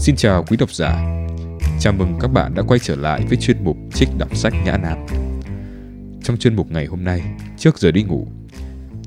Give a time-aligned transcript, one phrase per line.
[0.00, 1.04] Xin chào quý độc giả.
[1.80, 4.76] Chào mừng các bạn đã quay trở lại với chuyên mục Trích đọc sách Nhã
[4.76, 4.98] Nam.
[6.22, 7.22] Trong chuyên mục ngày hôm nay,
[7.58, 8.26] trước giờ đi ngủ,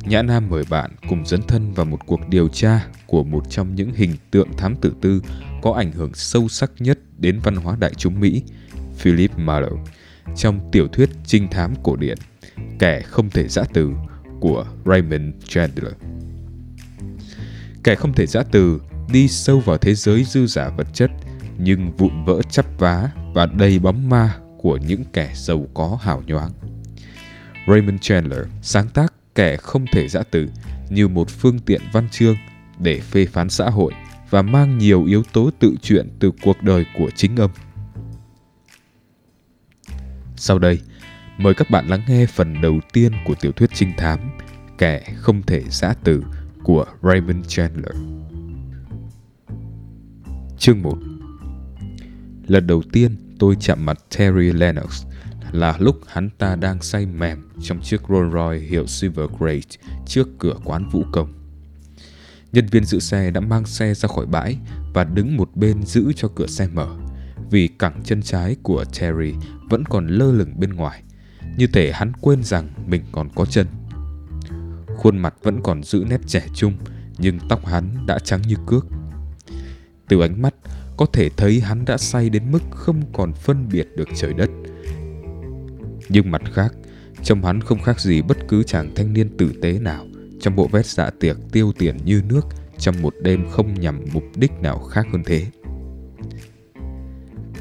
[0.04, 3.76] Nhã Nam mời bạn cùng dấn thân vào một cuộc điều tra của một trong
[3.76, 5.22] những hình tượng thám tử tư
[5.62, 8.44] có ảnh hưởng sâu sắc nhất đến văn hóa đại chúng Mỹ,
[8.98, 9.78] Philip Marlowe,
[10.36, 12.18] trong tiểu thuyết trinh thám cổ điển
[12.80, 13.92] Kẻ không thể giã từ
[14.40, 15.94] của Raymond Chandler.
[17.84, 18.80] Kẻ không thể giã từ
[19.14, 21.12] đi sâu vào thế giới dư giả vật chất
[21.58, 26.24] nhưng vụn vỡ chắp vá và đầy bóng ma của những kẻ giàu có hào
[26.28, 26.52] nhoáng.
[27.68, 30.48] Raymond Chandler sáng tác kẻ không thể giã từ
[30.90, 32.36] như một phương tiện văn chương
[32.80, 33.94] để phê phán xã hội
[34.30, 37.52] và mang nhiều yếu tố tự truyện từ cuộc đời của chính ông.
[40.36, 40.80] Sau đây,
[41.38, 44.20] mời các bạn lắng nghe phần đầu tiên của tiểu thuyết trinh thám
[44.78, 46.24] Kẻ không thể giã từ
[46.64, 48.13] của Raymond Chandler.
[50.64, 50.98] Chương 1
[52.48, 55.06] Lần đầu tiên tôi chạm mặt Terry Lennox
[55.52, 59.64] là lúc hắn ta đang say mềm trong chiếc Rolls Royce hiệu Silver Great
[60.06, 61.34] trước cửa quán vũ công.
[62.52, 64.58] Nhân viên giữ xe đã mang xe ra khỏi bãi
[64.94, 66.88] và đứng một bên giữ cho cửa xe mở,
[67.52, 69.34] vì cẳng chân trái của Terry
[69.70, 71.04] vẫn còn lơ lửng bên ngoài,
[71.58, 73.68] như thể hắn quên rằng mình còn có chân.
[74.98, 76.74] Khuôn mặt vẫn còn giữ nét trẻ trung,
[77.18, 78.86] nhưng tóc hắn đã trắng như cước.
[80.14, 80.56] Từ ánh mắt
[80.98, 84.50] có thể thấy hắn đã say đến mức không còn phân biệt được trời đất.
[86.10, 86.74] Nhưng mặt khác,
[87.24, 90.06] trông hắn không khác gì bất cứ chàng thanh niên tử tế nào
[90.42, 92.42] trong bộ vest dạ tiệc tiêu tiền như nước
[92.78, 95.46] trong một đêm không nhằm mục đích nào khác hơn thế.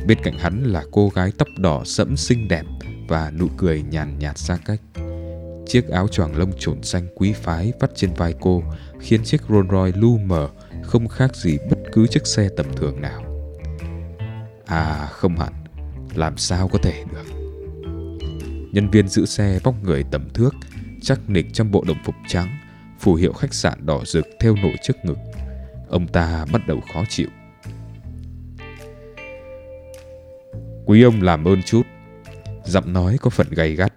[0.06, 2.64] Bên cạnh hắn là cô gái tóc đỏ sẫm xinh đẹp
[3.09, 4.81] và nụ cười nhàn nhạt xa cách.
[5.66, 8.62] Chiếc áo choàng lông trồn xanh quý phái vắt trên vai cô
[9.00, 10.48] khiến chiếc Rolls Royce lu mờ
[10.83, 13.23] không khác gì bất cứ chiếc xe tầm thường nào.
[14.67, 15.53] À không hẳn,
[16.15, 17.25] làm sao có thể được.
[18.73, 20.55] Nhân viên giữ xe vóc người tầm thước,
[21.03, 22.59] chắc nịch trong bộ đồng phục trắng,
[23.00, 25.19] phù hiệu khách sạn đỏ rực theo nổi trước ngực.
[25.89, 27.28] Ông ta bắt đầu khó chịu.
[30.87, 31.83] Quý ông làm ơn chút.
[32.65, 33.93] Giọng nói có phần gay gắt.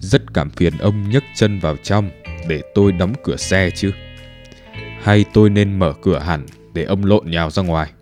[0.00, 2.10] Rất cảm phiền ông nhấc chân vào trong
[2.48, 3.90] để tôi đóng cửa xe chứ.
[5.00, 7.92] Hay tôi nên mở cửa hẳn để ông lộn nhào ra ngoài.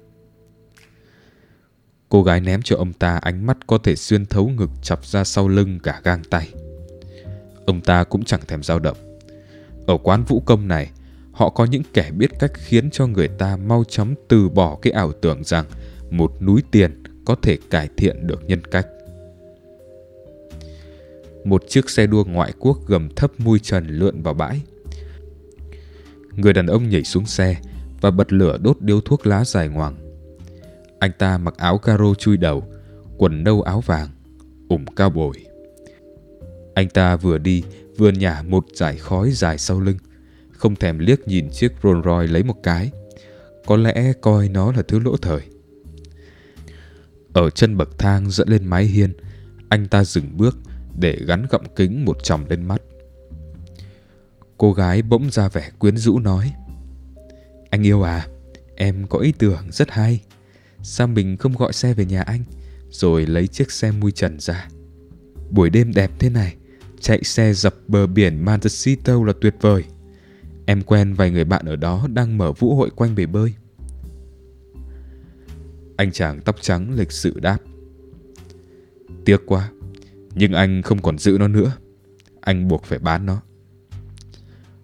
[2.09, 5.25] Cô gái ném cho ông ta ánh mắt có thể xuyên thấu ngực chập ra
[5.25, 6.49] sau lưng cả gang tay.
[7.67, 8.97] Ông ta cũng chẳng thèm dao động.
[9.87, 10.91] Ở quán vũ công này,
[11.33, 14.93] họ có những kẻ biết cách khiến cho người ta mau chóng từ bỏ cái
[14.93, 15.65] ảo tưởng rằng
[16.11, 18.87] một núi tiền có thể cải thiện được nhân cách.
[21.45, 24.61] Một chiếc xe đua ngoại quốc gầm thấp mui trần lượn vào bãi.
[26.37, 27.57] Người đàn ông nhảy xuống xe
[28.01, 29.97] và bật lửa đốt điếu thuốc lá dài ngoằng.
[30.99, 32.65] Anh ta mặc áo caro chui đầu,
[33.17, 34.09] quần nâu áo vàng,
[34.69, 35.33] ủng cao bồi.
[36.75, 37.63] Anh ta vừa đi
[37.97, 39.97] vừa nhả một dải khói dài sau lưng,
[40.53, 42.91] không thèm liếc nhìn chiếc Rolls Royce lấy một cái.
[43.67, 45.41] Có lẽ coi nó là thứ lỗ thời.
[47.33, 49.13] Ở chân bậc thang dẫn lên mái hiên,
[49.69, 50.59] anh ta dừng bước
[50.99, 52.83] để gắn gọng kính một chồng lên mắt.
[54.59, 56.53] Cô gái bỗng ra vẻ quyến rũ nói
[57.71, 58.27] anh yêu à,
[58.77, 60.21] em có ý tưởng rất hay.
[60.83, 62.45] Sao mình không gọi xe về nhà anh
[62.91, 64.69] Rồi lấy chiếc xe mui trần ra?
[65.51, 66.57] Buổi đêm đẹp thế này
[67.01, 69.85] Chạy xe dọc bờ biển Montecito là tuyệt vời.
[70.67, 73.55] Em quen vài người bạn ở đó đang mở vũ hội quanh bể bơi.
[75.97, 77.59] Anh chàng tóc trắng lịch sự đáp.
[79.25, 79.71] Tiếc quá
[80.35, 81.73] Nhưng anh không còn giữ nó nữa.
[82.41, 83.43] Anh buộc phải bán nó.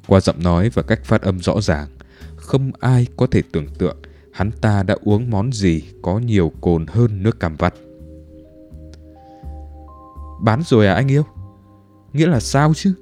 [0.06, 1.88] Qua giọng nói và cách phát âm rõ ràng
[2.46, 3.96] không ai có thể tưởng tượng
[4.32, 7.74] hắn ta đã uống món gì có nhiều cồn hơn nước cam vắt.
[10.42, 11.22] Bán rồi à anh yêu?
[12.12, 12.94] Nghĩa là sao chứ?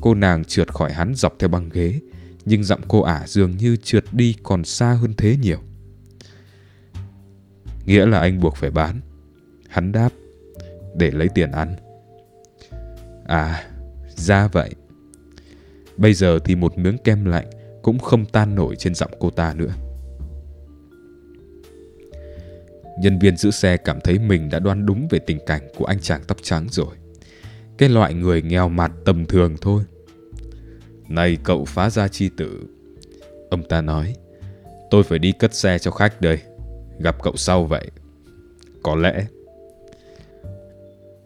[0.00, 2.00] Cô nàng trượt khỏi hắn dọc theo băng ghế,
[2.44, 5.58] nhưng giọng cô ả dường như trượt đi còn xa hơn thế nhiều.
[7.86, 9.00] Nghĩa là anh buộc phải bán.
[9.68, 10.12] Hắn đáp,
[10.96, 11.76] để lấy tiền ăn.
[13.26, 13.70] À,
[14.16, 14.74] ra vậy.
[16.00, 17.50] Bây giờ thì một miếng kem lạnh
[17.82, 19.72] cũng không tan nổi trên giọng cô ta nữa.
[23.00, 26.00] Nhân viên giữ xe cảm thấy mình đã đoán đúng về tình cảnh của anh
[26.00, 26.94] chàng tóc trắng rồi.
[27.78, 29.82] Cái loại người nghèo mặt tầm thường thôi.
[31.08, 32.64] Này cậu phá gia chi tử.
[33.50, 34.14] Ông ta nói,
[34.90, 36.38] tôi phải đi cất xe cho khách đây.
[36.98, 37.90] Gặp cậu sau vậy.
[38.82, 39.26] Có lẽ.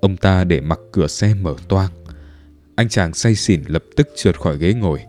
[0.01, 1.91] Ông ta để mặc cửa xe mở toang.
[2.77, 5.01] Anh chàng say xỉn lập tức trượt khỏi ghế ngồi,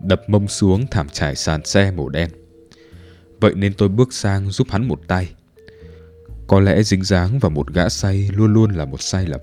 [0.00, 2.30] đập mông xuống thảm trải sàn xe màu đen.
[3.40, 5.34] Vậy nên tôi bước sang giúp hắn một tay.
[6.46, 9.40] Có lẽ dính dáng vào một gã say luôn luôn là một sai lầm.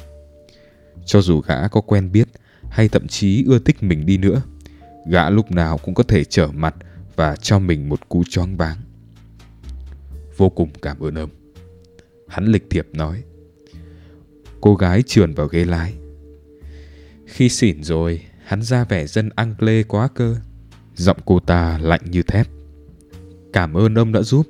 [1.06, 2.28] Cho dù gã có quen biết
[2.70, 4.42] hay thậm chí ưa thích mình đi nữa,
[5.10, 6.76] gã lúc nào cũng có thể trở mặt
[7.16, 8.78] và cho mình một cú choáng váng.
[10.38, 11.30] Vô cùng cảm ơn ông.
[12.28, 13.24] Hắn lịch thiệp nói.
[14.62, 15.94] Cô gái trườn vào ghế lái.
[17.36, 20.36] Khi xỉn rồi, hắn ra vẻ dân Angle quá cơ.
[20.96, 22.48] Giọng cô ta lạnh như thép.
[23.54, 24.48] Cảm ơn ông đã giúp.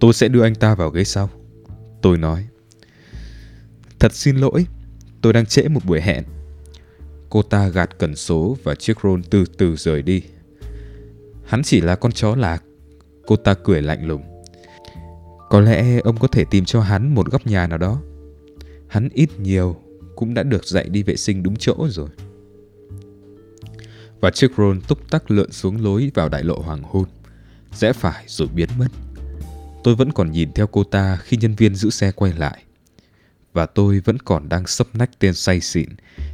[0.00, 1.30] Tôi sẽ đưa anh ta vào ghế sau.
[2.02, 2.46] Tôi nói.
[3.98, 4.66] Thật xin lỗi,
[5.22, 6.24] tôi đang trễ một buổi hẹn.
[7.30, 10.22] Cô ta gạt cần số và chiếc rôn từ từ rời đi.
[11.44, 12.62] Hắn chỉ là con chó lạc.
[13.26, 14.22] Cô ta cười lạnh lùng.
[15.50, 18.02] Có lẽ ông có thể tìm cho hắn một góc nhà nào đó.
[18.88, 19.76] Hắn ít nhiều
[20.18, 22.08] cũng đã được dạy đi vệ sinh đúng chỗ rồi.
[24.20, 27.04] Và chiếc rôn túc tắc lượn xuống lối vào đại lộ hoàng hôn.
[27.72, 28.86] Rẽ phải rồi biến mất.
[29.84, 32.64] Tôi vẫn còn nhìn theo cô ta khi nhân viên giữ xe quay lại.
[33.52, 35.88] Và tôi vẫn còn đang sấp nách tên say xịn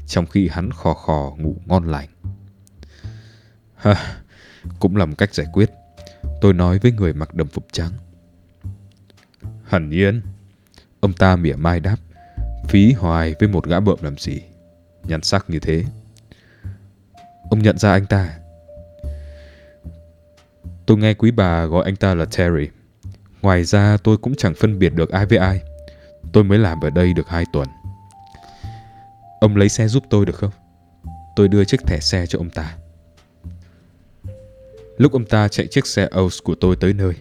[0.06, 2.08] trong khi hắn khò khò ngủ ngon lành.
[3.74, 4.22] Ha,
[4.78, 5.70] cũng là một cách giải quyết.
[6.40, 7.92] Tôi nói với người mặc đồng phục trắng.
[9.64, 10.22] Hẳn nhiên.
[11.00, 11.96] Ông ta mỉa mai đáp.
[12.68, 14.42] Phí hoài với một gã bợm làm gì.
[15.04, 15.84] Nhắn sắc như thế.
[17.50, 18.38] Ông nhận ra anh ta.
[20.86, 22.68] Tôi nghe quý bà gọi anh ta là Terry.
[23.42, 25.60] Ngoài ra tôi cũng chẳng phân biệt được ai với ai.
[26.32, 27.68] Tôi mới làm ở đây được hai tuần.
[29.40, 30.50] Ông lấy xe giúp tôi được không?
[31.36, 32.76] Tôi đưa chiếc thẻ xe cho ông ta.
[34.96, 37.14] Lúc ông ta chạy chiếc xe O's của tôi tới nơi,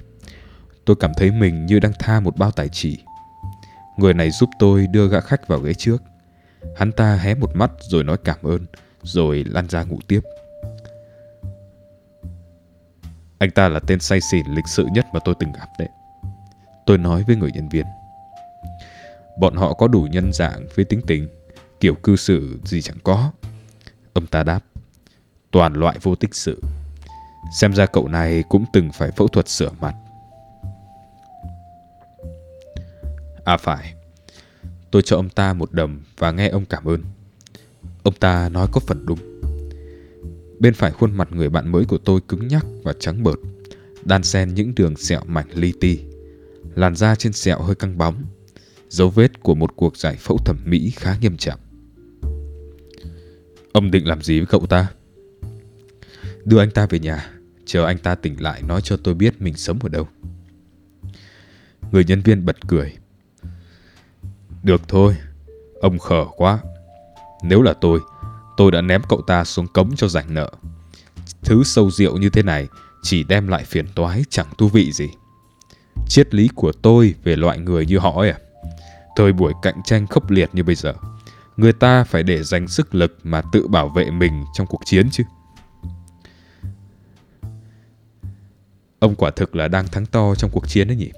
[0.86, 3.00] tôi cảm thấy mình như đang tha một bao tài chỉ.
[3.98, 6.04] Người này giúp tôi đưa gã khách vào ghế trước.
[6.76, 8.66] Hắn ta hé một mắt rồi nói cảm ơn,
[9.04, 10.22] rồi lăn ra ngủ tiếp.
[13.38, 15.90] Anh ta là tên say xỉn lịch sự nhất mà tôi từng gặp đấy.
[16.86, 17.86] Tôi nói với người nhân viên.
[19.40, 21.28] Bọn họ có đủ nhân dạng với tính tình,
[21.80, 23.32] kiểu cư xử gì chẳng có.
[24.14, 24.60] Ông ta đáp.
[25.52, 26.62] Toàn loại vô tích sự.
[27.60, 29.96] Xem ra cậu này cũng từng phải phẫu thuật sửa mặt.
[33.46, 33.94] À phải,
[34.92, 37.04] tôi cho ông ta một đầm và nghe ông cảm ơn.
[38.04, 39.20] Ông ta nói có phần đúng.
[40.60, 43.36] Bên phải khuôn mặt người bạn mới của tôi cứng nhắc và trắng bợt,
[44.06, 46.00] đan xen những đường sẹo mảnh li ti.
[46.76, 48.24] Làn da trên sẹo hơi căng bóng,
[48.90, 51.60] dấu vết của một cuộc giải phẫu thẩm mỹ khá nghiêm trọng.
[53.72, 54.88] Ông định làm gì với cậu ta?
[56.46, 57.32] Đưa anh ta về nhà,
[57.66, 60.08] chờ anh ta tỉnh lại nói cho tôi biết mình sống ở đâu.
[61.92, 62.94] Người nhân viên bật cười.
[64.64, 65.16] Được thôi,
[65.82, 66.60] ông khờ quá.
[67.44, 68.00] Nếu là tôi,
[68.58, 70.52] tôi đã ném cậu ta xuống cống cho rảnh nợ.
[71.42, 72.68] Thứ sâu rượu như thế này
[73.02, 75.10] chỉ đem lại phiền toái chẳng thú vị gì.
[76.08, 78.38] Triết lý của tôi về loại người như họ ấy à?
[79.16, 80.94] Thời buổi cạnh tranh khốc liệt như bây giờ,
[81.58, 85.10] người ta phải để dành sức lực mà tự bảo vệ mình trong cuộc chiến
[85.12, 85.24] chứ.
[89.00, 91.12] Ông quả thực là đang thắng to trong cuộc chiến đấy nhỉ?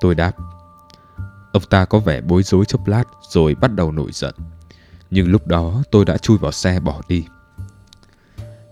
[0.00, 0.32] Tôi đáp.
[1.52, 4.34] Ông ta có vẻ bối rối chốc lát rồi bắt đầu nổi giận.
[5.10, 7.24] Nhưng lúc đó tôi đã chui vào xe bỏ đi.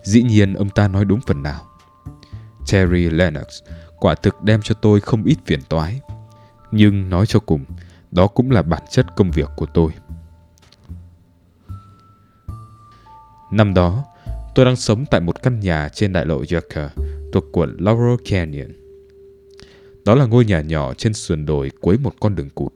[0.02, 1.66] Dĩ nhiên ông ta nói đúng phần nào.
[2.72, 3.62] Terry Lennox
[4.00, 6.00] quả thực đem cho tôi không ít phiền toái.
[6.72, 7.64] Nhưng nói cho cùng,
[8.10, 9.90] đó cũng là bản chất công việc của tôi.
[13.50, 14.04] Năm đó,
[14.54, 16.90] tôi đang sống tại một căn nhà trên đại lộ Yucca
[17.32, 18.85] thuộc quận Laurel Canyon.
[20.06, 22.72] Đó là ngôi nhà nhỏ trên sườn đồi cuối một con đường cụt.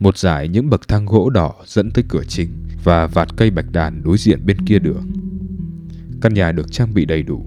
[0.00, 2.48] Một dải những bậc thang gỗ đỏ dẫn tới cửa chính
[2.84, 5.10] và vạt cây bạch đàn đối diện bên kia đường.
[6.20, 7.46] Căn nhà được trang bị đầy đủ,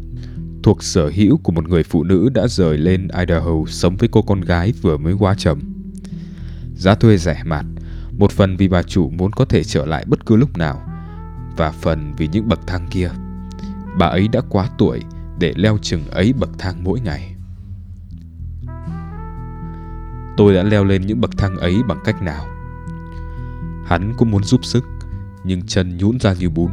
[0.64, 4.22] thuộc sở hữu của một người phụ nữ đã rời lên Idaho sống với cô
[4.22, 5.60] con gái vừa mới quá chồng.
[6.76, 7.66] Giá thuê rẻ mạt,
[8.18, 10.82] một phần vì bà chủ muốn có thể trở lại bất cứ lúc nào,
[11.58, 13.12] và phần vì những bậc thang kia.
[13.98, 15.00] Bà ấy đã quá tuổi
[15.40, 17.31] để leo chừng ấy bậc thang mỗi ngày.
[20.42, 22.46] Tôi đã leo lên những bậc thang ấy bằng cách nào?
[23.86, 24.84] Hắn cũng muốn giúp sức,
[25.44, 26.72] nhưng chân nhũn ra như bún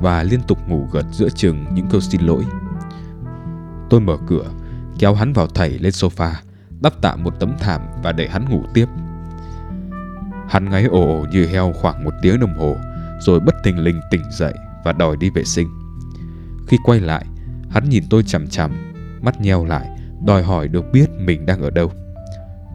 [0.00, 2.44] và liên tục ngủ gật giữa chừng những câu xin lỗi.
[3.90, 4.44] Tôi mở cửa,
[4.98, 6.30] kéo hắn vào thảy lên sofa,
[6.80, 8.86] đắp tạm một tấm thảm và để hắn ngủ tiếp.
[10.48, 12.76] Hắn ngáy ồ ồ như heo khoảng một tiếng đồng hồ,
[13.20, 14.54] rồi bất thình lình tỉnh dậy
[14.84, 15.68] và đòi đi vệ sinh.
[16.68, 17.26] Khi quay lại,
[17.70, 18.70] hắn nhìn tôi chằm chằm,
[19.22, 19.88] mắt nheo lại,
[20.26, 21.92] đòi hỏi được biết mình đang ở đâu.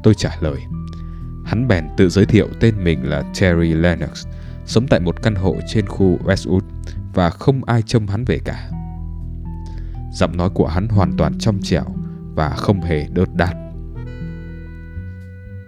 [0.06, 0.66] Tôi trả lời.
[1.46, 4.28] Hắn bèn tự giới thiệu tên mình là Terry Lennox,
[4.66, 6.62] sống tại một căn hộ trên khu Westwood
[7.14, 8.70] và không ai trông hắn về cả.
[10.14, 11.86] Giọng nói của hắn hoàn toàn trong trẻo
[12.36, 13.56] và không hề đớt đát.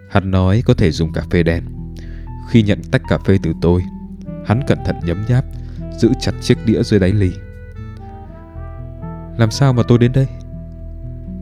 [0.10, 1.64] Hắn nói có thể dùng cà phê đen.
[2.50, 3.84] Khi nhận tách cà phê từ tôi,
[4.46, 5.46] hắn cẩn thận nhấm nháp,
[5.98, 7.32] giữ chặt chiếc đĩa dưới đáy ly.
[9.38, 10.28] Làm sao mà tôi đến đây?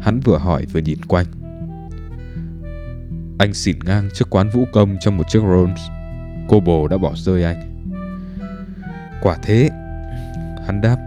[0.01, 1.25] Hắn vừa hỏi vừa nhìn quanh.
[3.37, 5.81] Anh xỉn ngang trước quán vũ công trong một chiếc Rolls.
[6.47, 7.71] Cô bồ đã bỏ rơi anh.
[9.21, 9.69] Quả thế,
[10.65, 10.97] hắn đáp.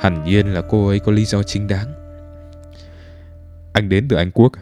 [0.00, 1.94] Hẳn nhiên là cô ấy có lý do chính đáng.
[3.72, 4.52] Anh đến từ Anh Quốc.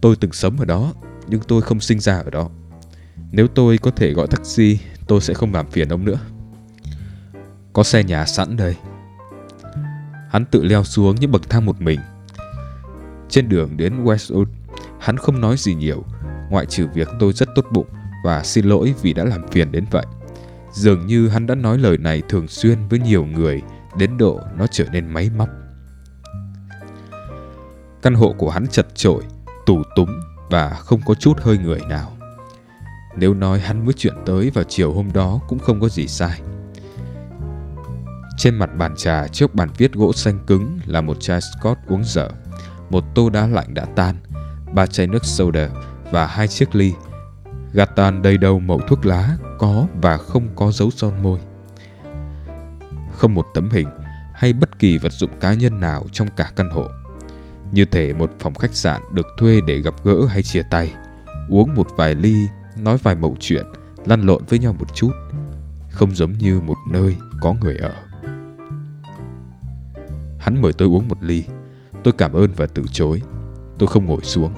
[0.00, 0.92] Tôi từng sống ở đó,
[1.28, 2.50] nhưng tôi không sinh ra ở đó.
[3.32, 6.18] Nếu tôi có thể gọi taxi, tôi sẽ không làm phiền ông nữa.
[7.72, 8.76] Có xe nhà sẵn đây.
[10.30, 12.00] Hắn tự leo xuống những bậc thang một mình.
[13.28, 14.46] Trên đường đến Westwood,
[15.00, 16.04] hắn không nói gì nhiều,
[16.50, 17.86] ngoại trừ việc tôi rất tốt bụng
[18.24, 20.06] và xin lỗi vì đã làm phiền đến vậy.
[20.72, 23.62] Dường như hắn đã nói lời này thường xuyên với nhiều người
[23.96, 25.48] đến độ nó trở nên máy móc.
[28.02, 29.22] Căn hộ của hắn chật chội,
[29.66, 30.20] tủ túng
[30.50, 32.12] và không có chút hơi người nào.
[33.16, 36.40] Nếu nói hắn mới chuyển tới vào chiều hôm đó cũng không có gì sai.
[38.38, 42.04] Trên mặt bàn trà trước bàn viết gỗ xanh cứng là một chai Scott uống
[42.04, 42.30] dở,
[42.90, 44.16] một tô đá lạnh đã tan,
[44.74, 45.68] ba chai nước soda
[46.10, 46.92] và hai chiếc ly.
[47.72, 51.38] Gạt tàn đầy đầu mẩu thuốc lá có và không có dấu son môi.
[53.12, 53.88] Không một tấm hình
[54.34, 56.88] hay bất kỳ vật dụng cá nhân nào trong cả căn hộ.
[57.72, 60.94] Như thể một phòng khách sạn được thuê để gặp gỡ hay chia tay,
[61.48, 62.34] uống một vài ly,
[62.76, 63.66] nói vài mẩu chuyện,
[64.06, 65.10] lăn lộn với nhau một chút,
[65.90, 67.94] không giống như một nơi có người ở.
[70.38, 71.44] Hắn mời tôi uống một ly.
[72.08, 73.22] Tôi cảm ơn và từ chối.
[73.78, 74.54] Tôi không ngồi xuống.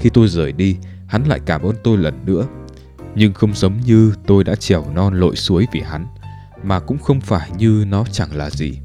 [0.00, 2.46] Khi tôi rời đi, hắn lại cảm ơn tôi lần nữa.
[3.14, 6.06] Nhưng không giống như tôi đã trèo non lội suối vì hắn,
[6.62, 8.78] mà cũng không phải như nó chẳng là gì.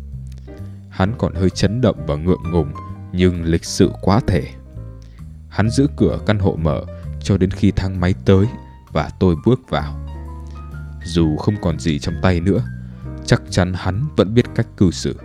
[0.90, 2.72] Hắn còn hơi chấn động và ngượng ngùng,
[3.14, 4.44] nhưng lịch sự quá thể.
[5.50, 6.82] Hắn giữ cửa căn hộ mở
[7.24, 8.46] cho đến khi thang máy tới
[8.92, 10.08] và tôi bước vào.
[11.04, 12.64] Dù không còn gì trong tay nữa,
[13.26, 15.16] chắc chắn hắn vẫn biết cách cư xử.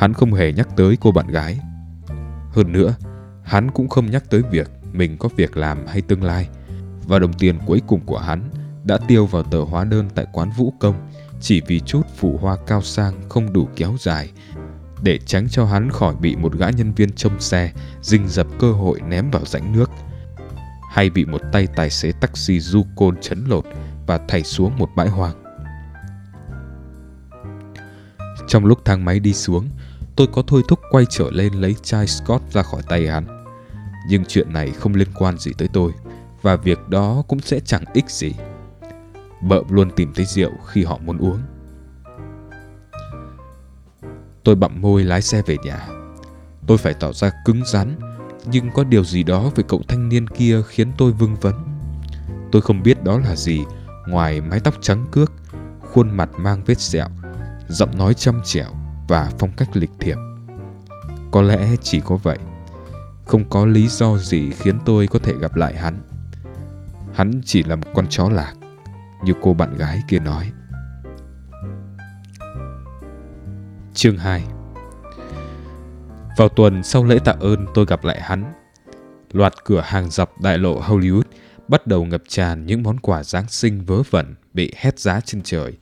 [0.00, 1.58] Hắn không hề nhắc tới cô bạn gái.
[2.52, 2.94] Hơn nữa,
[3.42, 6.48] hắn cũng không nhắc tới việc mình có việc làm hay tương lai.
[7.06, 8.50] Và đồng tiền cuối cùng của hắn
[8.84, 11.08] đã tiêu vào tờ hóa đơn tại quán vũ công
[11.40, 14.30] chỉ vì chút phủ hoa cao sang không đủ kéo dài
[15.02, 18.72] để tránh cho hắn khỏi bị một gã nhân viên trông xe rình dập cơ
[18.72, 19.90] hội ném vào rãnh nước
[20.92, 23.64] hay bị một tay tài xế taxi du côn chấn lột
[24.06, 25.42] và thảy xuống một bãi hoang.
[28.50, 29.68] Trong lúc thang máy đi xuống,
[30.16, 33.44] tôi có thôi thúc quay trở lên lấy chai Scott ra khỏi tay hắn.
[34.08, 35.92] Nhưng chuyện này không liên quan gì tới tôi,
[36.42, 38.32] và việc đó cũng sẽ chẳng ích gì.
[39.40, 41.40] Bợm luôn tìm thấy rượu khi họ muốn uống.
[44.44, 45.88] Tôi bặm môi lái xe về nhà.
[46.66, 47.98] Tôi phải tỏ ra cứng rắn,
[48.46, 51.54] nhưng có điều gì đó về cậu thanh niên kia khiến tôi vương vấn.
[52.52, 53.60] Tôi không biết đó là gì,
[54.08, 55.32] ngoài mái tóc trắng cước,
[55.80, 57.08] khuôn mặt mang vết sẹo,
[57.68, 58.79] giọng nói chăm trẻo
[59.10, 60.16] và phong cách lịch thiệp.
[61.30, 62.38] Có lẽ chỉ có vậy.
[63.26, 66.00] Không có lý do gì khiến tôi có thể gặp lại hắn.
[67.14, 68.54] Hắn chỉ là một con chó lạc,
[69.24, 70.52] như cô bạn gái kia nói.
[73.94, 74.44] Chương 2
[76.36, 78.52] Vào tuần sau lễ tạ ơn tôi gặp lại hắn.
[79.32, 81.22] Loạt cửa hàng dọc đại lộ Hollywood
[81.68, 85.42] bắt đầu ngập tràn những món quà Giáng sinh vớ vẩn bị hét giá trên
[85.42, 85.78] trời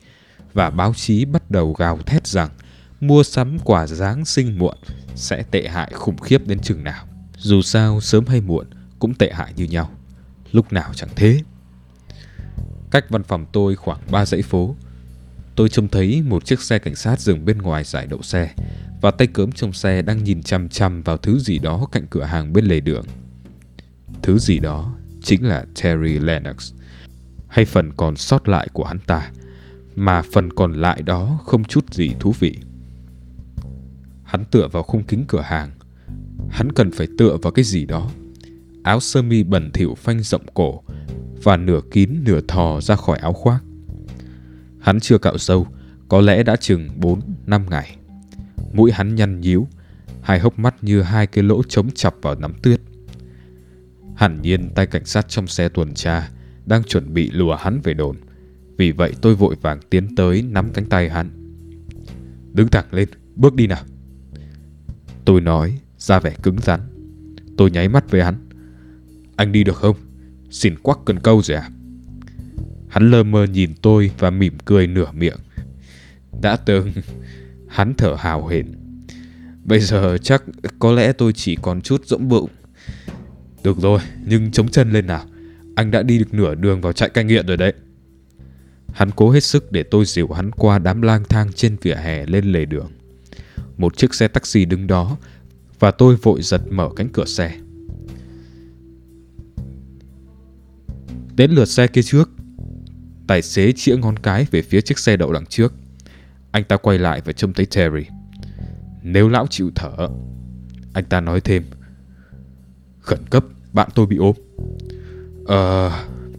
[0.52, 2.48] và báo chí bắt đầu gào thét rằng
[3.00, 4.76] mua sắm quả Giáng sinh muộn
[5.14, 7.04] sẽ tệ hại khủng khiếp đến chừng nào.
[7.36, 8.66] Dù sao, sớm hay muộn
[8.98, 9.90] cũng tệ hại như nhau.
[10.52, 11.40] Lúc nào chẳng thế.
[12.90, 14.76] Cách văn phòng tôi khoảng 3 dãy phố.
[15.54, 18.54] Tôi trông thấy một chiếc xe cảnh sát dừng bên ngoài giải đậu xe
[19.00, 22.24] và tay cớm trong xe đang nhìn chăm chăm vào thứ gì đó cạnh cửa
[22.24, 23.04] hàng bên lề đường.
[24.22, 26.72] Thứ gì đó chính là Terry Lennox,
[27.48, 29.30] hay phần còn sót lại của hắn ta,
[29.96, 32.56] mà phần còn lại đó không chút gì thú vị.
[34.28, 35.70] Hắn tựa vào khung kính cửa hàng.
[36.50, 38.10] Hắn cần phải tựa vào cái gì đó.
[38.82, 40.82] Áo sơ mi bẩn thỉu phanh rộng cổ
[41.42, 43.64] và nửa kín nửa thò ra khỏi áo khoác.
[44.80, 45.66] Hắn chưa cạo sâu,
[46.08, 47.96] có lẽ đã chừng 4 năm ngày.
[48.72, 49.66] Mũi hắn nhăn nhíu,
[50.22, 52.80] hai hốc mắt như hai cái lỗ trống chọc vào nắm tuyết.
[54.16, 56.30] Hẳn nhiên tay cảnh sát trong xe tuần tra
[56.66, 58.16] đang chuẩn bị lùa hắn về đồn.
[58.76, 61.30] Vì vậy tôi vội vàng tiến tới nắm cánh tay hắn.
[62.52, 63.84] Đứng thẳng lên, bước đi nào.
[65.28, 66.80] Tôi nói, ra vẻ cứng rắn.
[67.56, 68.34] Tôi nháy mắt với hắn.
[69.36, 69.96] Anh đi được không?
[70.50, 71.70] Xin quắc cần câu rồi à?
[72.88, 75.36] Hắn lơ mơ nhìn tôi và mỉm cười nửa miệng.
[76.42, 76.92] Đã từng,
[77.68, 78.66] hắn thở hào hển.
[79.64, 80.42] Bây giờ chắc
[80.78, 82.50] có lẽ tôi chỉ còn chút rỗng bụng.
[83.64, 85.24] Được rồi, nhưng chống chân lên nào.
[85.74, 87.72] Anh đã đi được nửa đường vào trại cai nghiện rồi đấy.
[88.92, 92.26] Hắn cố hết sức để tôi dìu hắn qua đám lang thang trên vỉa hè
[92.26, 92.97] lên lề đường.
[93.78, 95.16] Một chiếc xe taxi đứng đó
[95.78, 97.58] và tôi vội giật mở cánh cửa xe.
[101.36, 102.30] Đến lượt xe kia trước.
[103.26, 105.74] Tài xế chĩa ngón cái về phía chiếc xe đậu đằng trước.
[106.50, 108.06] Anh ta quay lại và trông thấy Terry.
[109.02, 110.08] Nếu lão chịu thở,
[110.92, 111.64] anh ta nói thêm.
[113.00, 114.36] Khẩn cấp, bạn tôi bị ốm.
[115.46, 115.92] Ờ,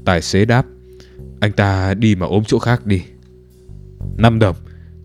[0.06, 0.66] tài xế đáp.
[1.40, 3.04] Anh ta đi mà ốm chỗ khác đi.
[4.18, 4.56] Năm đồng,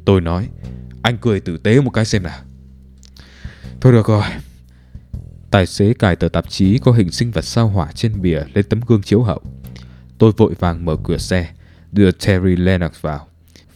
[0.04, 0.48] tôi nói.
[1.04, 2.38] Anh cười tử tế một cái xem nào.
[3.80, 4.22] Thôi được rồi.
[5.50, 8.64] Tài xế cài tờ tạp chí có hình sinh vật sao hỏa trên bìa lên
[8.68, 9.40] tấm gương chiếu hậu.
[10.18, 11.50] Tôi vội vàng mở cửa xe,
[11.92, 13.26] đưa Terry Lennox vào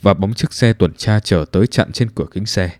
[0.02, 2.70] và bóng chiếc xe tuần tra chở tới chặn trên cửa kính xe.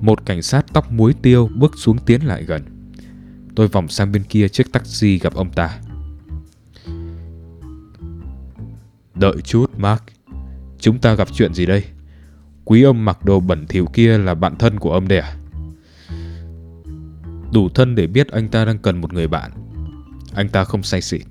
[0.00, 2.92] Một cảnh sát tóc muối tiêu bước xuống tiến lại gần.
[3.56, 5.80] Tôi vòng sang bên kia chiếc taxi gặp ông ta.
[9.14, 10.02] Đợi chút, Mark.
[10.78, 11.84] Chúng ta gặp chuyện gì đây?
[12.64, 15.20] Quý ông mặc đồ bẩn thỉu kia là bạn thân của ông đẻ.
[15.20, 15.36] À?
[17.52, 19.50] Đủ thân để biết anh ta đang cần một người bạn.
[20.34, 21.22] Anh ta không say xỉn.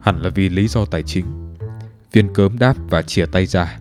[0.00, 1.54] Hẳn là vì lý do tài chính.
[2.12, 3.78] Viên cớm đáp và chìa tay ra.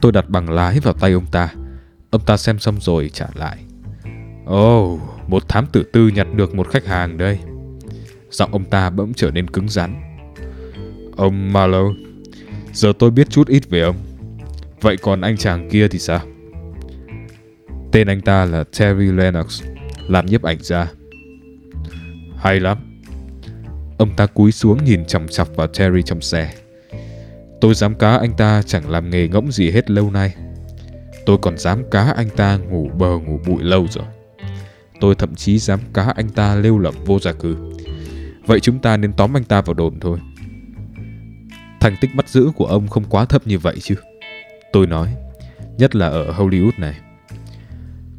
[0.00, 1.54] Tôi đặt bằng lái vào tay ông ta.
[2.10, 3.58] Ông ta xem xong rồi trả lại.
[4.46, 7.38] Ồ, oh, một thám tử tư nhặt được một khách hàng đây.
[8.30, 9.94] Giọng ông ta bỗng trở nên cứng rắn.
[11.16, 11.94] Ông Marlowe,
[12.72, 13.96] giờ tôi biết chút ít về ông.
[14.84, 16.20] Vậy còn anh chàng kia thì sao?
[17.92, 19.62] Tên anh ta là Terry Lennox,
[20.08, 20.90] làm nhiếp ảnh ra.
[22.36, 22.78] Hay lắm.
[23.98, 26.54] Ông ta cúi xuống nhìn chằm chọc vào Terry trong xe.
[27.60, 30.34] Tôi dám cá anh ta chẳng làm nghề ngỗng gì hết lâu nay.
[31.26, 34.04] Tôi còn dám cá anh ta ngủ bờ ngủ bụi lâu rồi.
[35.00, 37.56] Tôi thậm chí dám cá anh ta lêu lỏng vô gia cư.
[38.46, 40.18] Vậy chúng ta nên tóm anh ta vào đồn thôi.
[41.80, 43.94] Thành tích bắt giữ của ông không quá thấp như vậy chứ.
[44.74, 45.16] Tôi nói,
[45.78, 47.00] nhất là ở Hollywood này.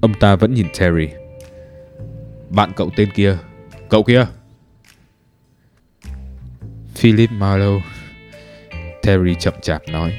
[0.01, 1.07] Ông ta vẫn nhìn Terry.
[2.49, 3.37] Bạn cậu tên kia,
[3.89, 4.25] cậu kia.
[6.95, 7.81] Philip Marlowe.
[9.01, 10.13] Terry chậm chạp nói.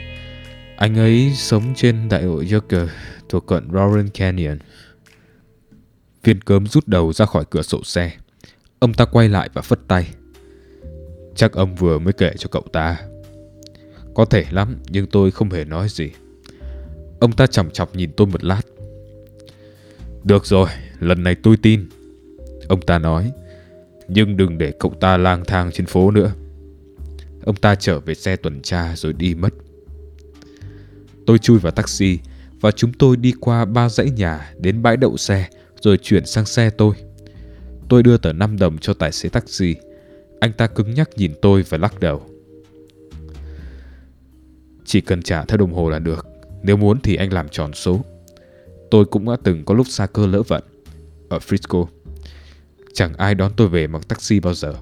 [0.77, 2.89] Anh ấy sống trên đại hội Joker
[3.29, 4.59] thuộc quận Roaring Canyon.
[6.25, 8.13] Viên cớm rút đầu ra khỏi cửa sổ xe.
[8.79, 10.09] Ông ta quay lại và phất tay.
[11.35, 12.97] Chắc ông vừa mới kể cho cậu ta.
[14.15, 16.11] Có thể lắm, nhưng tôi không hề nói gì.
[17.21, 18.63] Ông ta chằm chọc nhìn tôi một lát.
[20.25, 20.69] Được rồi,
[21.01, 21.89] lần này tôi tin.
[22.69, 23.33] Ông ta nói.
[24.09, 26.33] Nhưng đừng để cậu ta lang thang trên phố nữa.
[27.45, 29.55] Ông ta trở về xe tuần tra rồi đi mất.
[31.27, 32.19] Tôi chui vào taxi
[32.61, 35.49] và chúng tôi đi qua ba dãy nhà đến bãi đậu xe
[35.81, 36.95] rồi chuyển sang xe tôi.
[37.89, 39.75] Tôi đưa tờ 5 đồng cho tài xế taxi.
[40.41, 42.23] Anh ta cứng nhắc nhìn tôi và lắc đầu.
[44.85, 46.27] Chỉ cần trả theo đồng hồ là được.
[46.67, 48.05] Nếu muốn thì anh làm tròn số.
[48.91, 50.65] Tôi cũng đã từng có lúc xa cơ lỡ vận.
[51.29, 51.87] Ở Frisco.
[52.95, 54.75] Chẳng ai đón tôi về bằng taxi bao giờ.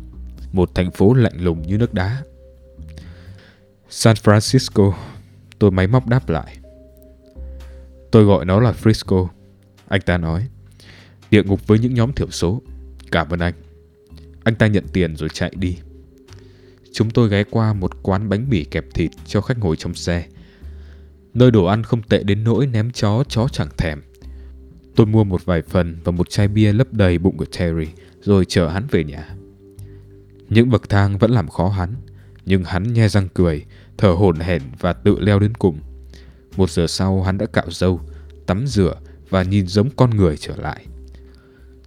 [0.53, 2.23] Một thành phố lạnh lùng như nước đá.
[3.89, 4.93] San Francisco.
[5.59, 6.57] Tôi máy móc đáp lại.
[8.11, 9.29] Tôi gọi nó là Frisco.
[9.89, 10.49] Anh ta nói.
[11.31, 12.63] Địa ngục với những nhóm thiểu số.
[13.11, 13.55] Cảm ơn anh.
[14.45, 15.79] Anh ta nhận tiền rồi chạy đi.
[16.93, 20.27] Chúng tôi ghé qua một quán bánh mì kẹp thịt cho khách ngồi trong xe.
[21.35, 24.01] Nơi đồ ăn không tệ đến nỗi ném chó, chó chẳng thèm.
[24.97, 27.87] Tôi mua một vài phần và một chai bia lấp đầy bụng của Terry
[28.21, 29.29] rồi chở hắn về nhà.
[30.49, 31.95] Những bậc thang vẫn làm khó hắn,
[32.47, 33.65] nhưng hắn nhe răng cười,
[33.99, 35.79] thở hổn hển và tự leo đến cùng.
[36.57, 38.01] Một giờ sau hắn đã cạo râu,
[38.47, 38.95] tắm rửa
[39.29, 40.87] và nhìn giống con người trở lại.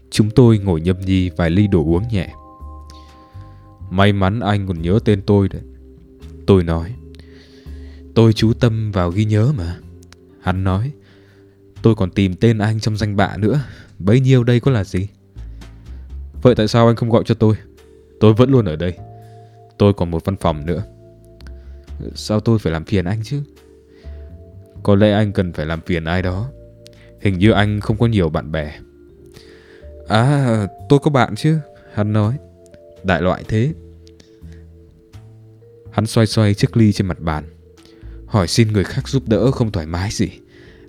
[0.10, 2.34] Chúng tôi ngồi nhâm nhi vài ly đồ uống nhẹ.
[3.90, 5.62] May mắn anh còn nhớ tên tôi đấy.
[6.48, 6.94] Tôi nói.
[8.18, 9.78] Tôi chú tâm vào ghi nhớ mà.
[10.42, 10.92] Hắn nói.
[11.82, 13.62] Tôi còn tìm tên anh trong danh bạ nữa.
[14.00, 15.08] Bấy nhiêu đây có là gì?
[16.42, 17.56] Vậy tại sao anh không gọi cho tôi?
[18.20, 18.94] Tôi vẫn luôn ở đây.
[19.78, 20.84] Tôi còn một văn phòng nữa.
[22.16, 23.42] Sao tôi phải làm phiền anh chứ?
[24.84, 26.50] Có lẽ anh cần phải làm phiền ai đó.
[27.22, 28.80] Hình như anh không có nhiều bạn bè.
[30.08, 31.58] À, tôi có bạn chứ.
[31.94, 32.38] Hắn nói.
[33.04, 33.74] Đại loại thế.
[35.92, 37.44] Hắn xoay xoay chiếc ly trên mặt bàn.
[38.28, 40.30] Hỏi xin người khác giúp đỡ không thoải mái gì.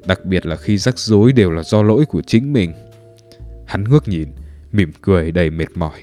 [0.06, 2.72] Đặc biệt là khi rắc rối đều là do lỗi của chính mình.
[3.66, 4.28] Hắn ngước nhìn,
[4.72, 6.00] mỉm cười đầy mệt mỏi.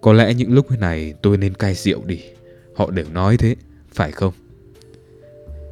[0.00, 2.20] Có lẽ những lúc này tôi nên cai rượu đi.
[2.76, 3.56] Họ đều nói thế,
[3.92, 4.32] phải không?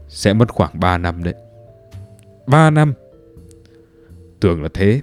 [0.08, 1.34] Sẽ mất khoảng 3 năm đấy.
[2.46, 2.94] 3 năm?
[4.40, 5.00] Tưởng là thế.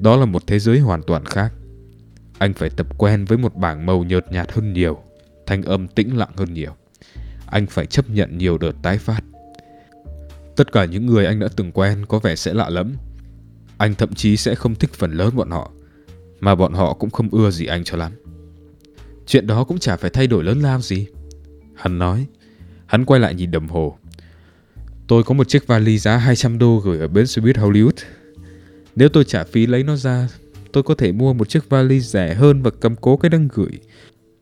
[0.00, 1.52] Đó là một thế giới hoàn toàn khác.
[2.38, 5.02] Anh phải tập quen với một bảng màu nhợt nhạt hơn nhiều,
[5.46, 6.76] thanh âm tĩnh lặng hơn nhiều.
[7.46, 9.20] Anh phải chấp nhận nhiều đợt tái phát.
[10.56, 12.92] Tất cả những người anh đã từng quen có vẻ sẽ lạ lẫm
[13.76, 15.70] Anh thậm chí sẽ không thích phần lớn bọn họ,
[16.40, 18.12] mà bọn họ cũng không ưa gì anh cho lắm.
[19.26, 21.06] Chuyện đó cũng chả phải thay đổi lớn lao gì.
[21.74, 22.26] Hắn nói.
[22.86, 23.98] Hắn quay lại nhìn đồng hồ.
[25.06, 28.04] Tôi có một chiếc vali giá 200 đô gửi ở bến xe buýt Hollywood.
[28.96, 30.28] Nếu tôi trả phí lấy nó ra,
[30.72, 33.72] tôi có thể mua một chiếc vali rẻ hơn và cầm cố cái đăng gửi.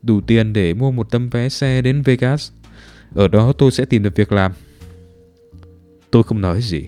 [0.01, 2.51] Đủ tiền để mua một tấm vé xe đến Vegas.
[3.15, 4.51] Ở đó tôi sẽ tìm được việc làm.
[6.11, 6.87] Tôi không nói gì.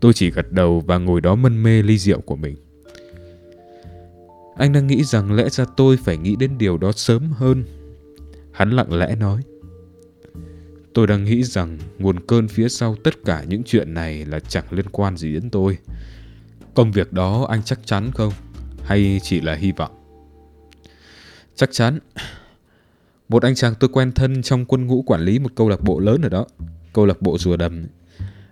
[0.00, 2.56] Tôi chỉ gật đầu và ngồi đó mân mê ly rượu của mình.
[4.56, 7.64] Anh đang nghĩ rằng lẽ ra tôi phải nghĩ đến điều đó sớm hơn.
[8.52, 9.42] Hắn lặng lẽ nói.
[10.94, 14.64] Tôi đang nghĩ rằng nguồn cơn phía sau tất cả những chuyện này là chẳng
[14.70, 15.78] liên quan gì đến tôi.
[16.74, 18.32] Công việc đó anh chắc chắn không?
[18.84, 19.92] Hay chỉ là hy vọng?
[21.54, 21.98] Chắc chắn.
[23.28, 26.00] Một anh chàng tôi quen thân trong quân ngũ quản lý một câu lạc bộ
[26.00, 26.46] lớn ở đó.
[26.92, 27.86] Câu lạc bộ rùa đầm.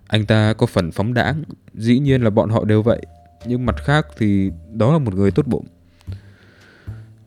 [0.06, 1.42] Anh ta có phần phóng đãng.
[1.74, 3.02] Dĩ nhiên là bọn họ đều vậy.
[3.46, 5.66] Nhưng mặt khác thì đó là một người tốt bụng.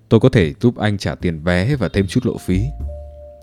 [0.10, 2.62] Tôi có thể giúp anh trả tiền vé và thêm chút lộ phí.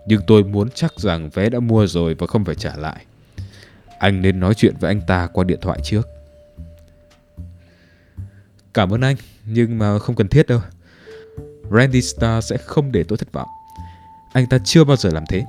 [0.07, 3.05] Nhưng tôi muốn chắc rằng vé đã mua rồi và không phải trả lại.
[3.99, 6.09] Anh nên nói chuyện với anh ta qua điện thoại trước.
[8.75, 10.61] Cảm ơn anh, nhưng mà không cần thiết đâu.
[11.71, 13.49] Randy Star sẽ không để tôi thất vọng.
[14.35, 15.45] Anh ta chưa bao giờ làm thế.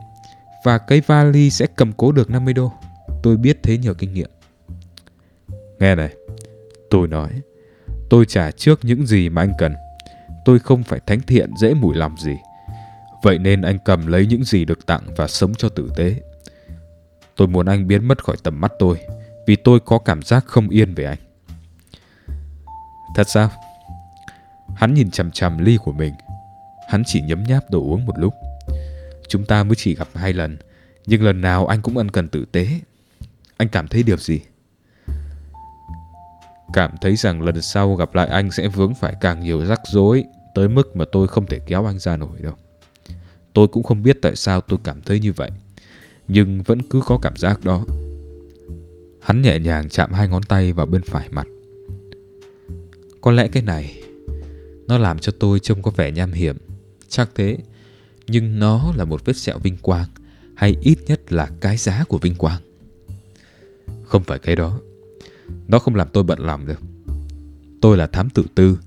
[0.64, 2.72] Và cái vali sẽ cầm cố được 50 đô.
[3.24, 4.30] Tôi biết thế nhờ kinh nghiệm.
[5.80, 6.14] Nghe này,
[6.90, 7.30] tôi nói,
[8.10, 9.76] tôi trả trước những gì mà anh cần.
[10.46, 12.38] Tôi không phải thánh thiện dễ mùi lòng gì.
[13.24, 16.16] Vậy nên anh cầm lấy những gì được tặng và sống cho tử tế.
[17.36, 18.98] Tôi muốn anh biến mất khỏi tầm mắt tôi,
[19.48, 21.20] vì tôi có cảm giác không yên về anh.
[23.16, 23.50] Thật sao?
[24.76, 26.14] Hắn nhìn chằm chằm ly của mình.
[26.90, 28.34] Hắn chỉ nhấm nháp đồ uống một lúc.
[29.28, 30.58] Chúng ta mới chỉ gặp hai lần,
[31.06, 32.68] nhưng lần nào anh cũng ân cần tử tế.
[33.58, 34.40] Anh cảm thấy điều gì?
[36.74, 40.24] Cảm thấy rằng lần sau gặp lại anh sẽ vướng phải càng nhiều rắc rối
[40.56, 42.54] tới mức mà tôi không thể kéo anh ra nổi đâu.
[43.54, 45.52] Tôi cũng không biết tại sao tôi cảm thấy như vậy,
[46.28, 47.86] nhưng vẫn cứ có cảm giác đó.
[49.22, 51.48] Hắn nhẹ nhàng chạm hai ngón tay vào bên phải mặt.
[53.22, 54.02] Có lẽ cái này
[54.88, 56.58] nó làm cho tôi trông có vẻ nham hiểm,
[57.08, 57.58] chắc thế,
[58.28, 60.08] nhưng nó là một vết sẹo vinh quang,
[60.56, 62.62] hay ít nhất là cái giá của vinh quang.
[64.04, 64.80] Không phải cái đó.
[65.68, 66.80] Nó không làm tôi bận lòng được.
[67.82, 68.80] Tôi là thám tử tư.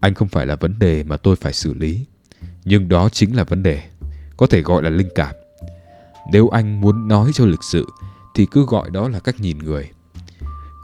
[0.00, 2.04] Anh không phải là vấn đề mà tôi phải xử lý.
[2.64, 3.82] Nhưng đó chính là vấn đề.
[4.36, 5.34] Có thể gọi là linh cảm.
[6.32, 7.86] Nếu anh muốn nói cho lịch sự
[8.34, 9.90] thì cứ gọi đó là cách nhìn người.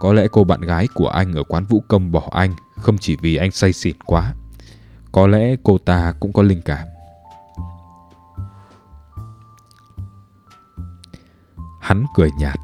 [0.00, 3.16] Có lẽ cô bạn gái của anh ở quán vũ công bỏ anh không chỉ
[3.22, 4.34] vì anh say xỉn quá.
[5.12, 6.88] Có lẽ cô ta cũng có linh cảm.
[11.84, 12.60] Hắn cười nhạt.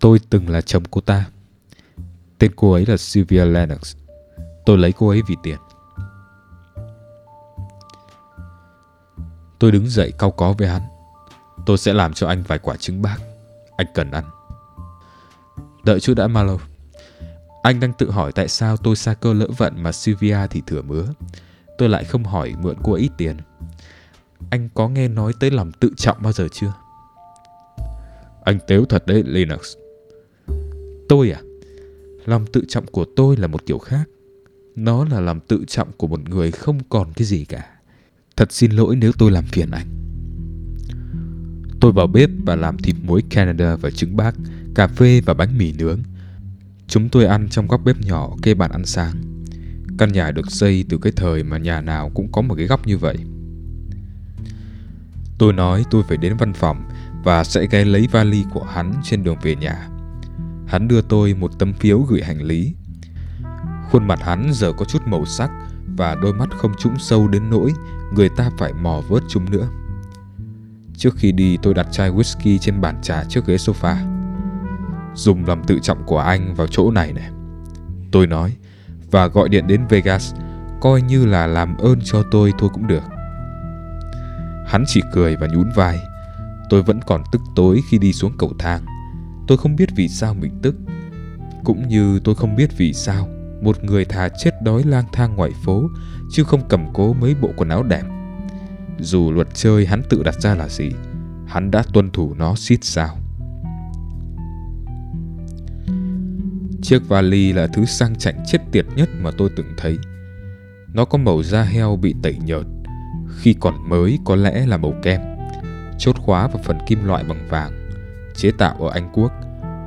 [0.00, 1.24] Tôi từng là chồng cô ta.
[2.38, 3.96] Tên cô ấy là Sylvia Lennox.
[4.66, 5.58] Tôi lấy cô ấy vì tiền.
[9.58, 10.82] Tôi đứng dậy cau có với hắn.
[11.66, 13.16] Tôi sẽ làm cho anh vài quả trứng bác.
[13.76, 14.24] Anh cần ăn.
[15.84, 16.56] Đợi chút đã, Malo.
[17.62, 20.82] Anh đang tự hỏi tại sao tôi xa cơ lỡ vận mà Sylvia thì thừa
[20.82, 21.06] mứa.
[21.78, 23.36] Tôi lại không hỏi mượn cô ấy ít tiền.
[24.50, 26.72] Anh có nghe nói tới lòng tự trọng bao giờ chưa?
[28.44, 29.60] Anh tếu thật đấy, Linux.
[31.08, 31.40] Tôi à?
[32.24, 34.08] Lòng tự trọng của tôi là một kiểu khác.
[34.76, 37.70] Nó là lòng tự trọng của một người không còn cái gì cả.
[38.36, 39.86] Thật xin lỗi nếu tôi làm phiền anh.
[41.80, 44.34] Tôi vào bếp và làm thịt muối Canada và trứng bác,
[44.74, 45.98] cà phê và bánh mì nướng.
[46.86, 49.14] Chúng tôi ăn trong góc bếp nhỏ kê bàn ăn sáng.
[49.98, 52.86] Căn nhà được xây từ cái thời mà nhà nào cũng có một cái góc
[52.86, 53.16] như vậy.
[55.38, 56.88] Tôi nói tôi phải đến văn phòng
[57.24, 59.88] và sẽ ghé lấy vali của hắn trên đường về nhà.
[60.66, 62.74] Hắn đưa tôi một tấm phiếu gửi hành lý.
[63.90, 65.50] Khuôn mặt hắn giờ có chút màu sắc
[65.96, 67.72] và đôi mắt không trũng sâu đến nỗi
[68.14, 69.68] người ta phải mò vớt chúng nữa.
[70.96, 73.96] Trước khi đi, tôi đặt chai whisky trên bàn trà trước ghế sofa.
[75.14, 77.30] Dùng lòng tự trọng của anh vào chỗ này này.
[78.12, 78.56] Tôi nói
[79.10, 80.34] và gọi điện đến Vegas,
[80.80, 83.02] coi như là làm ơn cho tôi thôi cũng được.
[84.66, 85.98] Hắn chỉ cười và nhún vai.
[86.70, 88.84] Tôi vẫn còn tức tối khi đi xuống cầu thang.
[89.46, 90.74] Tôi không biết vì sao mình tức.
[91.64, 93.28] Cũng như tôi không biết vì sao
[93.62, 95.90] một người thà chết đói lang thang ngoài phố
[96.30, 98.02] chứ không cầm cố mấy bộ quần áo đẹp.
[98.98, 100.90] Dù luật chơi hắn tự đặt ra là gì,
[101.46, 103.18] hắn đã tuân thủ nó xít sao.
[106.82, 109.98] Chiếc vali là thứ sang chảnh chết tiệt nhất mà tôi từng thấy.
[110.92, 112.66] Nó có màu da heo bị tẩy nhợt.
[113.38, 115.20] Khi còn mới có lẽ là màu kem.
[115.98, 117.90] Chốt khóa và phần kim loại bằng vàng.
[118.36, 119.32] Chế tạo ở Anh Quốc.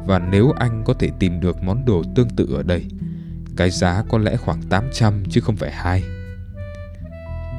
[0.06, 2.86] Và nếu anh có thể tìm được món đồ tương tự ở đây,
[3.58, 6.04] cái giá có lẽ khoảng 800 chứ không phải hai.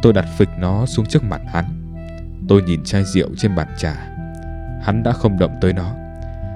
[0.02, 1.64] Tôi đặt phịch nó xuống trước mặt hắn.
[2.48, 3.94] Tôi nhìn chai rượu trên bàn trà.
[4.82, 5.94] Hắn đã không động tới nó.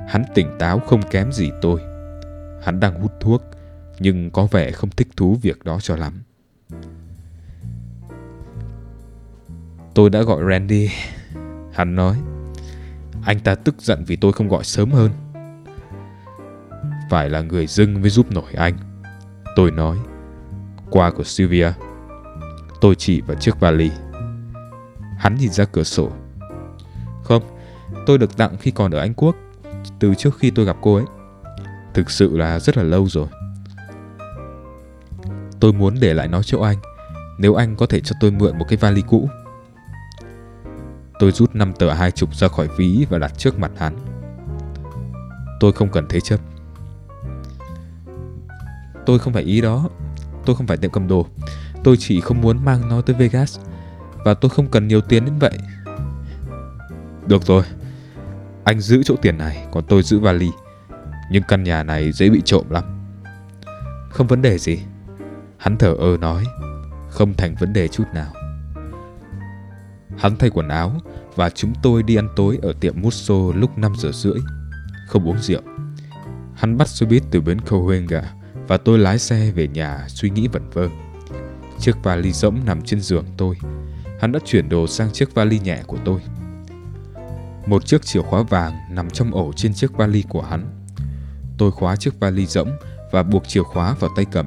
[0.08, 1.80] Hắn tỉnh táo không kém gì tôi.
[2.62, 3.42] Hắn đang hút thuốc,
[3.98, 6.22] nhưng có vẻ không thích thú việc đó cho lắm.
[9.94, 10.90] Tôi đã gọi Randy.
[11.72, 12.16] Hắn nói,
[13.24, 15.10] anh ta tức giận vì tôi không gọi sớm hơn.
[17.10, 18.74] Phải là người dưng mới giúp nổi anh.
[19.56, 19.96] Tôi nói,
[20.90, 21.72] qua của Sylvia.
[22.80, 23.90] Tôi chỉ vào chiếc vali.
[25.18, 26.10] Hắn nhìn ra cửa sổ.
[27.22, 27.42] Không,
[28.06, 29.36] tôi được tặng khi còn ở Anh Quốc,
[29.98, 31.04] từ trước khi tôi gặp cô ấy.
[31.94, 33.26] Thực sự là rất là lâu rồi.
[35.60, 36.76] Tôi muốn để lại nó cho anh,
[37.38, 39.28] nếu anh có thể cho tôi mượn một cái vali cũ.
[41.18, 43.96] Tôi rút năm tờ hai chục ra khỏi ví và đặt trước mặt hắn.
[45.60, 46.40] Tôi không cần thế chấp.
[49.06, 49.88] Tôi không phải ý đó.
[50.44, 51.26] Tôi không phải tiệm cầm đồ.
[51.84, 53.60] Tôi chỉ không muốn mang nó tới Vegas.
[54.24, 55.58] Và tôi không cần nhiều tiền đến vậy.
[57.26, 57.64] Được rồi.
[58.64, 60.50] Anh giữ chỗ tiền này, còn tôi giữ vali.
[61.30, 62.84] Nhưng căn nhà này dễ bị trộm lắm.
[64.10, 64.78] Không vấn đề gì.
[65.56, 66.44] Hắn thở ơ nói.
[67.08, 68.32] Không thành vấn đề chút nào.
[70.18, 70.92] Hắn thay quần áo
[71.34, 74.38] và chúng tôi đi ăn tối ở tiệm Musso lúc 5 giờ rưỡi.
[75.08, 75.60] Không uống rượu.
[76.54, 78.22] Hắn bắt xe buýt từ bến Cohenga
[78.68, 80.88] và tôi lái xe về nhà suy nghĩ vẩn vơ.
[81.78, 83.56] Chiếc vali rỗng nằm trên giường tôi.
[84.20, 86.20] Hắn đã chuyển đồ sang chiếc vali nhẹ của tôi.
[87.66, 90.66] Một chiếc chìa khóa vàng nằm trong ổ trên chiếc vali của hắn.
[91.58, 92.70] Tôi khóa chiếc vali rỗng
[93.12, 94.46] và buộc chìa khóa vào tay cầm,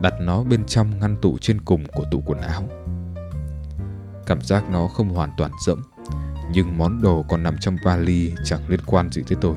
[0.00, 2.68] đặt nó bên trong ngăn tủ trên cùng của tủ quần áo.
[4.30, 5.80] Cảm giác nó không hoàn toàn rỗng,
[6.52, 9.54] nhưng món đồ còn nằm trong vali chẳng liên quan gì tới tôi.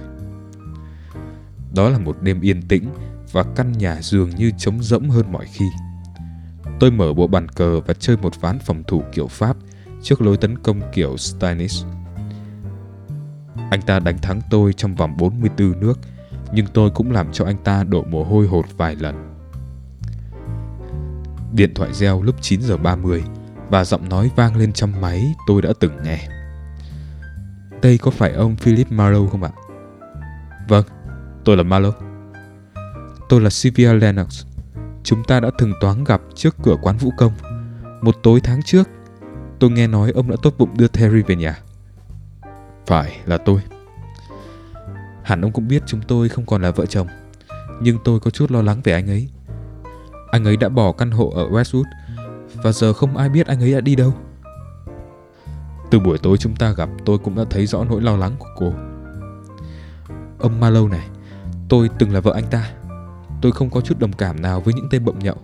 [1.76, 2.90] Đó là một đêm yên tĩnh
[3.32, 5.66] và căn nhà dường như trống rỗng hơn mọi khi.
[6.80, 9.58] Tôi mở bộ bàn cờ và chơi một ván phòng thủ kiểu Pháp
[10.02, 11.86] trước lối tấn công kiểu Steinis.
[13.72, 16.00] Anh ta đánh thắng tôi trong vòng 44 nước,
[16.54, 19.36] nhưng tôi cũng làm cho anh ta đổ mồ hôi hột vài lần.
[21.54, 23.24] Điện thoại reo lúc 9 giờ 30
[23.74, 26.28] và giọng nói vang lên trong máy tôi đã từng nghe.
[27.82, 29.52] Đây có phải ông Philip Marlowe không ạ?
[30.68, 30.86] Vâng,
[31.46, 31.92] tôi là Marlowe.
[33.30, 34.46] Tôi là Sylvia Lennox.
[35.04, 37.32] Chúng ta đã từng toán gặp trước cửa quán vũ công.
[38.02, 38.90] Một tối tháng trước,
[39.60, 41.60] tôi nghe nói ông đã tốt bụng đưa Terry về nhà.
[42.88, 43.62] Phải là tôi.
[45.24, 47.08] Hẳn ông cũng biết chúng tôi không còn là vợ chồng.
[47.82, 49.30] Nhưng tôi có chút lo lắng về anh ấy.
[50.32, 51.84] Anh ấy đã bỏ căn hộ ở Westwood
[52.54, 54.13] và giờ không ai biết anh ấy đã đi đâu.
[55.92, 58.50] Từ buổi tối chúng ta gặp tôi cũng đã thấy rõ nỗi lo lắng của
[58.56, 58.74] cô.
[60.39, 61.08] Ông Malo này,
[61.70, 62.72] tôi từng là vợ anh ta.
[63.42, 65.38] Tôi không có chút đồng cảm nào với những tên bậm nhậu.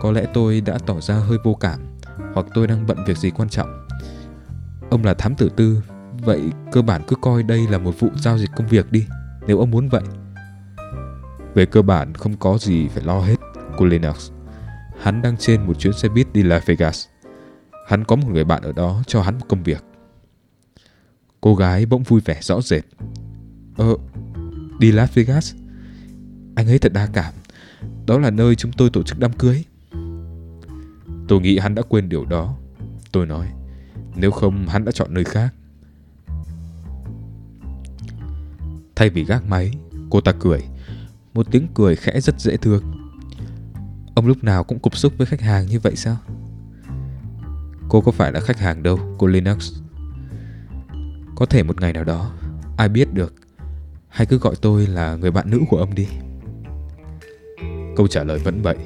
[0.00, 1.80] Có lẽ tôi đã tỏ ra hơi vô cảm,
[2.34, 3.86] hoặc tôi đang bận việc gì quan trọng.
[4.90, 5.82] Ông là thám tử tư,
[6.24, 6.42] vậy
[6.72, 9.06] cơ bản cứ coi đây là một vụ giao dịch công việc đi,
[9.46, 10.02] nếu ông muốn vậy.
[11.54, 13.36] Về cơ bản không có gì phải lo hết,
[13.78, 14.33] cô Lennox.
[15.04, 17.06] Hắn đang trên một chuyến xe buýt đi Las Vegas.
[17.88, 19.84] Hắn có một người bạn ở đó cho hắn một công việc.
[21.40, 22.84] Cô gái bỗng vui vẻ rõ rệt.
[23.76, 23.96] Ờ,
[24.78, 25.54] đi Las Vegas?
[26.54, 27.34] Anh ấy thật đa cảm.
[28.06, 29.64] Đó là nơi chúng tôi tổ chức đám cưới.
[31.28, 32.56] Tôi nghĩ hắn đã quên điều đó.
[33.12, 33.52] Tôi nói,
[34.16, 35.54] nếu không hắn đã chọn nơi khác.
[38.96, 39.70] Thay vì gác máy,
[40.10, 40.60] cô ta cười.
[41.34, 43.03] Một tiếng cười khẽ rất dễ thương.
[44.14, 46.16] Ông lúc nào cũng cục xúc với khách hàng như vậy sao?
[47.88, 49.72] Cô có phải là khách hàng đâu, cô Linux.
[51.36, 52.32] Có thể một ngày nào đó,
[52.76, 53.34] ai biết được.
[54.08, 56.06] Hay cứ gọi tôi là người bạn nữ của ông đi.
[57.96, 58.76] Câu trả lời vẫn vậy.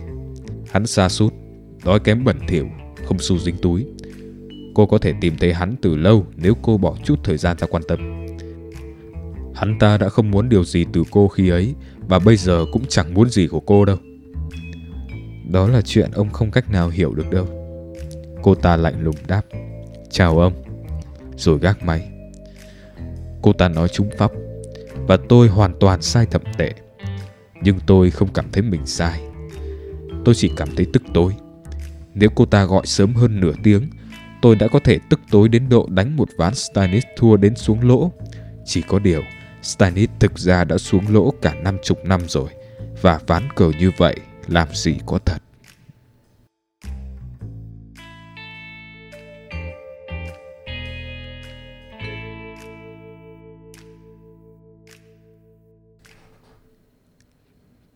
[0.71, 1.35] Hắn xa sút
[1.85, 2.67] đói kém bẩn thỉu,
[3.05, 3.87] không xu dính túi.
[4.75, 7.67] Cô có thể tìm thấy hắn từ lâu nếu cô bỏ chút thời gian ra
[7.71, 8.27] quan tâm.
[9.55, 11.75] Hắn ta đã không muốn điều gì từ cô khi ấy
[12.09, 13.97] và bây giờ cũng chẳng muốn gì của cô đâu.
[15.49, 17.47] Đó là chuyện ông không cách nào hiểu được đâu.
[18.43, 19.43] Cô ta lạnh lùng đáp.
[20.11, 20.53] Chào ông.
[21.37, 22.09] Rồi gác máy.
[23.43, 24.31] Cô ta nói trúng pháp
[25.07, 26.73] và tôi hoàn toàn sai thậm tệ.
[27.63, 29.21] Nhưng tôi không cảm thấy mình sai.
[30.25, 31.33] Tôi chỉ cảm thấy tức tối.
[32.15, 33.91] Nếu cô ta gọi sớm hơn nửa tiếng,
[34.43, 37.89] tôi đã có thể tức tối đến độ đánh một ván Stanis thua đến xuống
[37.89, 38.13] lỗ.
[38.65, 39.23] Chỉ có điều,
[39.63, 42.49] Stanis thực ra đã xuống lỗ cả năm chục năm rồi,
[43.03, 44.17] và ván cờ như vậy
[44.49, 45.43] làm gì có thật.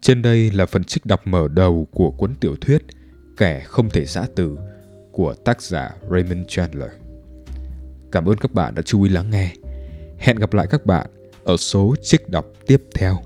[0.01, 2.83] Trên đây là phần trích đọc mở đầu của cuốn tiểu thuyết
[3.37, 4.59] Kẻ không thể giã từ
[5.13, 6.91] của tác giả Raymond Chandler.
[8.13, 9.53] Cảm ơn các bạn đã chú ý lắng nghe.
[10.19, 11.07] Hẹn gặp lại các bạn
[11.45, 13.19] ở số trích đọc tiếp theo.